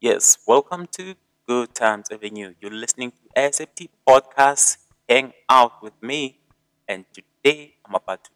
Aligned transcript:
Yes, 0.00 0.38
welcome 0.46 0.86
to 0.92 1.14
Good 1.46 1.74
Times 1.74 2.08
Avenue. 2.10 2.54
You're 2.60 2.72
listening 2.72 3.10
to 3.12 3.18
SFT 3.36 3.90
Podcast. 4.08 4.78
Hang 5.08 5.32
out 5.50 5.82
with 5.82 5.92
me, 6.02 6.40
and 6.88 7.04
today 7.12 7.76
I'm 7.84 7.94
about 7.94 8.24
to 8.24 8.30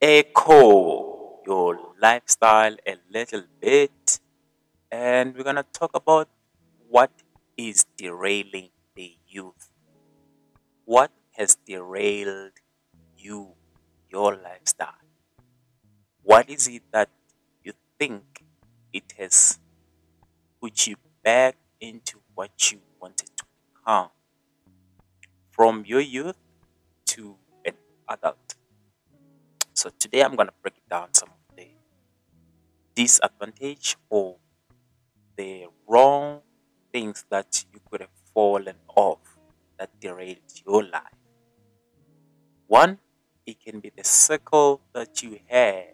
echo 0.00 1.40
your 1.46 1.78
lifestyle 2.00 2.76
a 2.86 2.96
little 3.10 3.42
bit, 3.60 4.20
and 4.90 5.36
we're 5.36 5.44
gonna 5.44 5.66
talk 5.72 5.94
about 5.96 6.28
what 6.88 7.12
is 7.56 7.84
derailing 7.96 8.70
the 8.96 9.16
youth. 9.28 9.70
What 10.86 11.10
has 11.32 11.56
derailed 11.56 12.52
you, 13.18 13.56
your 14.08 14.36
lifestyle? 14.36 14.94
What 16.22 16.50
is 16.50 16.66
it 16.66 16.82
that 16.90 17.10
you 17.62 17.72
think 17.98 18.44
it 18.92 19.12
has 19.18 19.60
put 20.64 20.86
you 20.86 20.96
back 21.22 21.56
into 21.78 22.18
what 22.34 22.72
you 22.72 22.78
wanted 22.98 23.28
to 23.36 23.44
become 23.68 24.08
from 25.50 25.84
your 25.86 26.00
youth 26.00 26.38
to 27.04 27.36
an 27.66 27.74
adult? 28.08 28.54
So 29.74 29.90
today 29.98 30.22
I'm 30.22 30.34
gonna 30.36 30.54
break 30.62 30.80
down 30.88 31.12
some 31.12 31.28
of 31.28 31.56
the 31.58 31.68
disadvantage 32.94 33.98
or 34.08 34.36
the 35.36 35.66
wrong 35.86 36.40
things 36.90 37.26
that 37.28 37.66
you 37.70 37.80
could 37.90 38.00
have 38.00 38.16
fallen 38.32 38.76
off 38.96 39.18
that 39.78 39.90
derailed 40.00 40.38
your 40.66 40.82
life. 40.82 41.20
One, 42.68 43.00
it 43.44 43.60
can 43.60 43.80
be 43.80 43.92
the 43.94 44.04
circle 44.04 44.80
that 44.94 45.22
you 45.22 45.40
had. 45.46 45.92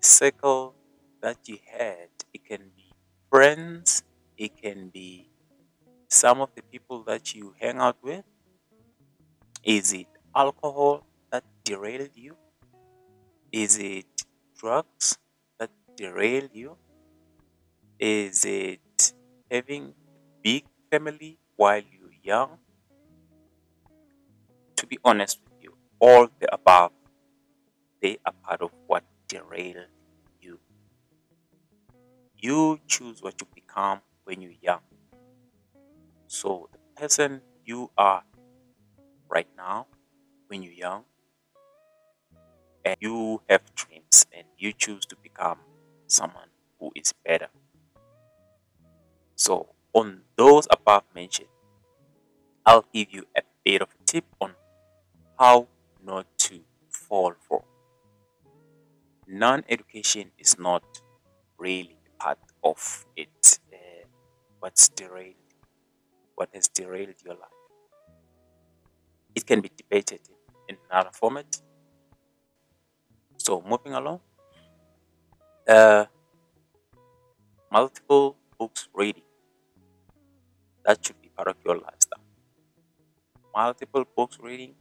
The 0.00 0.08
circle 0.08 0.74
that 1.22 1.48
you 1.48 1.58
had. 1.78 2.08
It 2.34 2.44
can 2.44 2.70
be 2.76 2.81
friends, 3.32 4.04
it 4.36 4.54
can 4.56 4.90
be 4.90 5.30
some 6.10 6.40
of 6.40 6.50
the 6.56 6.62
people 6.62 7.04
that 7.04 7.34
you 7.34 7.54
hang 7.60 7.78
out 7.78 7.96
with. 8.02 8.24
Is 9.64 9.92
it 9.92 10.06
alcohol 10.36 11.04
that 11.32 11.42
derailed 11.64 12.14
you? 12.14 12.38
Is 13.52 13.78
it 13.78 14.24
drugs 14.58 15.16
that 15.58 15.70
derailed 15.96 16.50
you? 16.54 16.76
Is 17.98 18.44
it 18.44 19.14
having 19.50 19.94
a 19.94 19.94
big 20.42 20.66
family 20.90 21.38
while 21.56 21.80
you're 21.80 22.12
young? 22.22 22.58
To 24.76 24.86
be 24.86 24.98
honest 25.02 25.40
with 25.42 25.54
you, 25.62 25.78
all 25.98 26.28
the 26.38 26.52
above, 26.52 26.92
they 28.02 28.18
are 28.26 28.34
part 28.44 28.60
of 28.60 28.70
what 28.86 29.02
derailed. 29.28 29.88
You 32.42 32.80
choose 32.88 33.22
what 33.22 33.40
you 33.40 33.46
become 33.54 34.00
when 34.24 34.42
you're 34.42 34.58
young. 34.60 34.80
So 36.26 36.68
the 36.72 36.78
person 37.00 37.42
you 37.64 37.92
are 37.96 38.24
right 39.30 39.46
now, 39.56 39.86
when 40.48 40.64
you're 40.64 40.72
young, 40.72 41.04
and 42.84 42.96
you 42.98 43.42
have 43.48 43.62
dreams 43.76 44.26
and 44.36 44.44
you 44.58 44.72
choose 44.72 45.06
to 45.06 45.16
become 45.22 45.58
someone 46.08 46.48
who 46.80 46.90
is 46.96 47.14
better. 47.24 47.46
So 49.36 49.68
on 49.94 50.22
those 50.36 50.66
above 50.68 51.04
mentioned, 51.14 51.48
I'll 52.66 52.86
give 52.92 53.12
you 53.12 53.26
a 53.36 53.42
bit 53.64 53.82
of 53.82 53.88
a 53.90 54.04
tip 54.04 54.24
on 54.40 54.54
how 55.38 55.68
not 56.04 56.26
to 56.38 56.62
fall 56.90 57.34
for. 57.48 57.62
Non-education 59.28 60.32
is 60.38 60.58
not 60.58 60.82
really 61.56 62.01
part 62.22 62.38
of 62.62 63.06
it. 63.16 63.58
Uh, 63.72 64.04
what's 64.60 64.88
derailed? 64.88 65.34
What 66.36 66.50
has 66.54 66.68
derailed 66.68 67.16
your 67.24 67.34
life? 67.34 67.60
It 69.34 69.46
can 69.46 69.60
be 69.60 69.70
debated 69.76 70.20
in, 70.68 70.76
another 70.90 71.10
format. 71.12 71.60
So 73.36 73.62
moving 73.62 73.92
along, 73.94 74.20
uh, 75.68 76.06
multiple 77.72 78.36
books 78.58 78.88
reading 78.94 79.24
that 80.84 81.04
should 81.04 81.20
be 81.22 81.28
part 81.36 81.48
of 81.48 81.56
your 81.64 81.76
lifestyle. 81.76 82.20
Multiple 83.54 84.04
books 84.16 84.38
reading. 84.40 84.74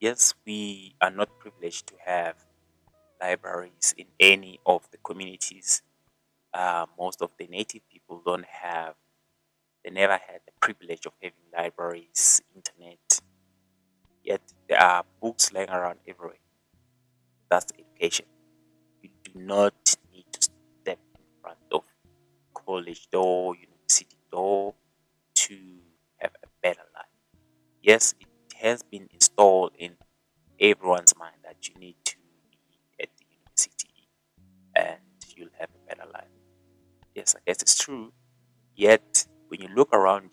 Yes, 0.00 0.34
we 0.46 0.94
are 1.00 1.10
not 1.10 1.38
privileged 1.38 1.86
to 1.88 1.94
have 2.04 2.36
libraries 3.20 3.94
in 3.98 4.06
any 4.20 4.60
of 4.66 4.90
the 4.92 4.98
communities. 4.98 5.82
Uh, 6.52 6.86
most 6.98 7.22
of 7.22 7.30
the 7.38 7.46
native 7.48 7.82
people 7.88 8.22
don't 8.24 8.46
have, 8.46 8.94
they 9.84 9.90
never 9.90 10.14
had 10.14 10.40
the 10.46 10.52
privilege 10.60 11.06
of 11.06 11.12
having 11.22 11.38
libraries, 11.56 12.42
internet. 12.54 13.20
Yet 14.22 14.40
there 14.66 14.80
are 14.80 15.04
books 15.20 15.52
lying 15.52 15.68
around 15.68 15.98
everywhere. 16.08 16.38
That's 17.50 17.72
education. 17.78 18.26
You 19.02 19.10
do 19.24 19.32
not 19.36 19.96
need 20.12 20.26
to 20.32 20.42
step 20.42 21.00
in 21.16 21.24
front 21.42 21.58
of 21.72 21.82
college 22.54 23.08
door, 23.10 23.56
university 23.56 24.18
door 24.32 24.74
to 25.34 25.58
have 26.18 26.32
a 26.44 26.48
better 26.62 26.84
life. 26.94 27.06
Yes, 27.82 28.14
it 28.20 28.28
has 28.58 28.82
been 28.84 29.08
installed 29.12 29.72
in 29.78 29.96
everyone's 30.60 31.16
mind 31.18 31.36
that 31.44 31.68
you 31.68 31.76
need 31.80 31.96
Yes, 37.14 37.34
I 37.36 37.40
guess 37.46 37.62
it's 37.62 37.78
true. 37.78 38.12
Yet, 38.74 39.26
when 39.48 39.60
you 39.62 39.68
look 39.68 39.92
around 39.94 40.24
you, 40.24 40.30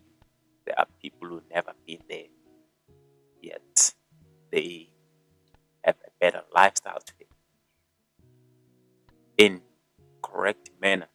there 0.66 0.80
are 0.80 0.88
people 1.02 1.28
who 1.30 1.44
never 1.52 1.74
been 1.88 2.02
there. 2.10 2.28
Yet, 3.42 3.96
they 4.52 4.94
have 5.84 5.98
a 6.06 6.12
better 6.20 6.44
lifestyle 6.54 7.00
today 7.02 7.30
in 9.38 9.62
correct 10.22 10.70
manner. 10.82 11.10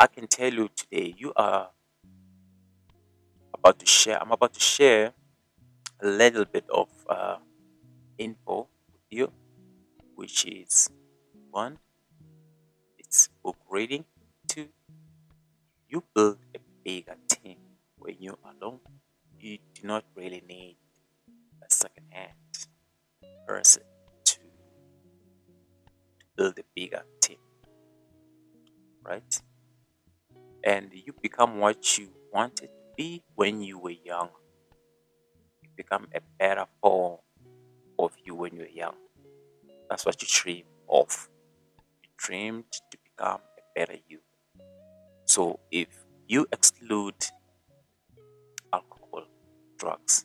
I 0.00 0.06
can 0.06 0.26
tell 0.28 0.50
you 0.52 0.68
today, 0.74 1.14
you 1.18 1.32
are 1.36 1.72
about 3.54 3.78
to 3.80 3.86
share. 3.86 4.20
I'm 4.20 4.32
about 4.32 4.54
to 4.54 4.60
share 4.60 5.12
a 6.02 6.06
little 6.08 6.46
bit 6.46 6.66
of 6.70 6.88
uh, 7.08 7.38
info 8.18 8.68
with 8.92 9.02
you, 9.10 9.32
which 10.16 10.46
is 10.46 10.90
one, 11.50 11.78
it's 13.08 13.30
book 13.42 13.56
reading. 13.70 14.04
Two, 14.48 14.68
you 15.88 16.04
build 16.14 16.36
a 16.54 16.58
bigger 16.84 17.16
team 17.26 17.56
when 17.96 18.16
you're 18.20 18.36
alone. 18.44 18.80
You 19.40 19.56
do 19.74 19.86
not 19.86 20.04
really 20.14 20.42
need 20.46 20.76
a 21.62 21.74
second 21.74 22.04
hand 22.10 22.32
person 23.46 23.82
to, 24.26 24.34
to 24.34 26.26
build 26.36 26.58
a 26.58 26.64
bigger 26.76 27.02
team, 27.22 27.38
right? 29.02 29.40
And 30.62 30.90
you 30.92 31.14
become 31.22 31.60
what 31.60 31.96
you 31.96 32.10
wanted 32.30 32.68
to 32.68 32.94
be 32.94 33.22
when 33.36 33.62
you 33.62 33.78
were 33.78 33.96
young. 34.04 34.28
You 35.62 35.70
become 35.78 36.08
a 36.14 36.20
better 36.38 36.66
form 36.82 37.20
of 37.98 38.12
you 38.22 38.34
when 38.34 38.54
you 38.54 38.60
were 38.60 38.66
young. 38.66 38.96
That's 39.88 40.04
what 40.04 40.20
you 40.20 40.28
dream 40.30 40.64
of. 40.90 41.30
Dreamed 42.18 42.70
to 42.90 42.98
become 42.98 43.40
a 43.56 43.62
better 43.74 43.96
you. 44.06 44.20
So 45.26 45.60
if 45.70 45.88
you 46.26 46.46
exclude 46.52 47.14
alcohol, 48.72 49.26
drugs, 49.78 50.24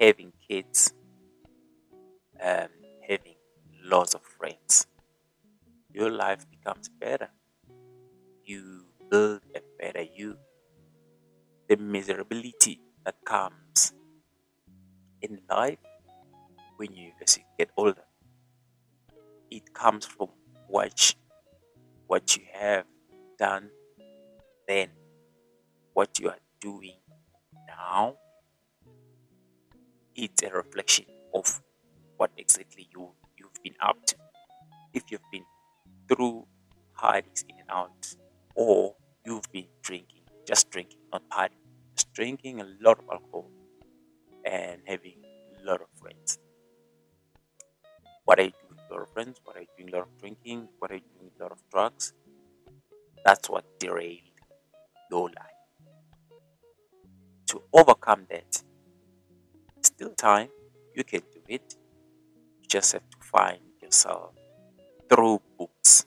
having 0.00 0.32
kids, 0.48 0.94
and 2.40 2.70
having 3.08 3.36
lots 3.84 4.14
of 4.14 4.22
friends, 4.22 4.86
your 5.92 6.10
life 6.10 6.46
becomes 6.50 6.88
better. 7.00 7.30
You 8.44 8.86
build 9.10 9.42
a 9.56 9.60
better 9.78 10.02
you. 10.02 10.38
The 11.68 11.76
miserability 11.76 12.78
that 13.04 13.16
comes 13.24 13.92
in 15.22 15.40
life 15.48 15.78
when 16.76 16.92
you 16.94 17.12
as 17.22 17.38
you 17.38 17.44
get 17.58 17.70
older, 17.76 18.04
it 19.50 19.72
comes 19.72 20.04
from 20.06 20.28
what 20.72 21.14
what 22.06 22.34
you 22.34 22.44
have 22.50 22.86
done 23.38 23.68
then, 24.66 24.88
what 25.92 26.18
you 26.18 26.30
are 26.30 26.38
doing 26.60 26.96
now. 27.68 28.16
It's 30.16 30.42
a 30.42 30.50
reflection 30.50 31.04
of 31.34 31.60
what 32.16 32.30
exactly 32.38 32.88
you 32.94 33.10
you've 33.36 33.62
been 33.62 33.74
up 33.82 33.98
to. 34.06 34.16
If 34.94 35.10
you've 35.10 35.30
been 35.30 35.44
through 36.08 36.46
parties 36.96 37.44
in 37.50 37.56
and 37.60 37.70
out, 37.70 38.16
or 38.54 38.94
you've 39.26 39.52
been 39.52 39.68
drinking, 39.82 40.22
just 40.46 40.70
drinking, 40.70 41.00
not 41.12 41.28
partying, 41.28 41.68
just 41.96 42.12
drinking 42.14 42.62
a 42.62 42.66
lot 42.80 42.98
of 42.98 43.04
alcohol 43.12 43.50
and 44.46 44.80
having 44.86 45.20
a 45.60 45.66
lot 45.66 45.82
of 45.82 45.88
friends. 46.00 46.38
What 48.24 48.40
are 48.40 48.44
you 48.44 48.61
lot 48.92 49.02
of 49.02 49.10
friends? 49.10 49.40
What 49.44 49.56
are 49.56 49.60
you 49.60 49.66
doing 49.76 49.88
a 49.92 49.96
lot 49.96 50.06
of 50.06 50.18
drinking? 50.18 50.68
What 50.78 50.90
are 50.90 50.94
you 50.94 51.02
doing 51.18 51.30
a 51.38 51.42
lot 51.42 51.52
of 51.52 51.58
drugs? 51.70 52.12
That's 53.24 53.48
what 53.48 53.64
derailed 53.78 54.20
your 55.10 55.28
life. 55.28 55.60
To 57.48 57.62
overcome 57.72 58.26
that, 58.30 58.62
still 59.82 60.10
time, 60.10 60.48
you 60.94 61.04
can 61.04 61.20
do 61.32 61.40
it. 61.48 61.76
You 62.62 62.68
just 62.68 62.92
have 62.92 63.08
to 63.10 63.18
find 63.20 63.60
yourself 63.80 64.32
through 65.08 65.40
books. 65.58 66.06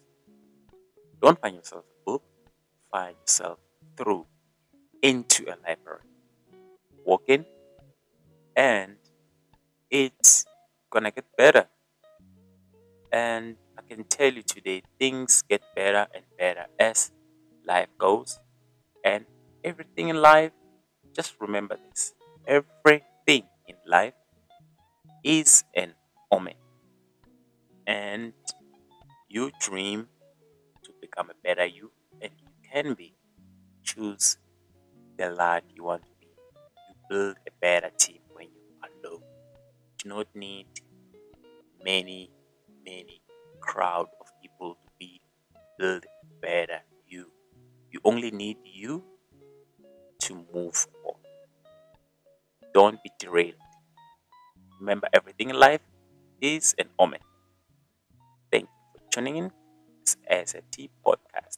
Don't 1.21 1.39
find 1.39 1.55
yourself 1.55 1.85
a 1.85 2.11
book, 2.11 2.23
find 2.91 3.15
yourself 3.21 3.59
through 3.97 4.25
into 5.01 5.43
a 5.45 5.55
library. 5.67 6.01
Walk 7.05 7.23
in 7.27 7.45
and 8.55 8.95
it's 9.89 10.45
gonna 10.89 11.11
get 11.11 11.25
better. 11.37 11.67
And 13.15 13.55
I 13.79 13.81
can 13.87 14.03
tell 14.03 14.33
you 14.33 14.43
today, 14.43 14.83
things 14.99 15.41
get 15.47 15.61
better 15.73 16.05
and 16.13 16.25
better 16.37 16.65
as 16.77 17.13
life 17.65 17.87
goes. 17.97 18.39
And 19.05 19.25
everything 19.63 20.09
in 20.09 20.17
life, 20.21 20.51
just 21.15 21.35
remember 21.39 21.77
this 21.77 22.13
everything 22.45 23.47
in 23.67 23.77
life 23.87 24.13
is 25.23 25.63
an 25.73 25.93
omen. 26.31 26.55
And 27.87 28.33
you 29.29 29.51
dream 29.59 30.09
to 30.83 30.91
become 31.01 31.29
a 31.29 31.37
better 31.43 31.65
you, 31.65 31.91
and 32.21 32.31
you 32.37 32.49
can 32.71 32.93
be. 32.95 33.15
Choose 33.83 34.37
the 35.17 35.29
lad 35.29 35.63
you 35.73 35.83
want 35.83 36.03
to 36.03 36.11
be. 36.19 36.27
You 36.89 36.95
build 37.09 37.37
a 37.47 37.51
better 37.61 37.91
team 37.97 38.19
when 38.33 38.47
you 38.47 38.61
are 38.83 38.89
alone. 39.03 39.23
Do 39.99 40.09
not 40.09 40.27
need 40.35 40.67
many, 41.83 42.31
many 42.85 43.21
crowd 43.61 44.07
of 44.21 44.27
people 44.41 44.75
to 44.75 44.91
be 44.99 45.21
build 45.79 46.05
better 46.41 46.81
you. 47.07 47.31
You 47.91 47.99
only 48.05 48.31
need 48.31 48.57
you 48.65 49.03
to 50.21 50.45
move 50.53 50.87
on. 51.05 51.15
Don't 52.73 53.01
be 53.03 53.09
derailed. 53.17 53.55
Remember, 54.79 55.09
everything 55.13 55.49
in 55.49 55.57
life 55.59 55.81
is 56.41 56.75
an 56.77 56.89
omen. 56.99 57.21
Thank 58.51 58.63
you 58.65 58.99
for 59.01 59.11
tuning 59.11 59.37
in. 59.37 59.51
This 60.05 60.17
is 60.29 60.49
SAT 60.51 60.89
podcast. 61.05 61.57